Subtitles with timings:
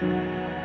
[0.00, 0.59] Música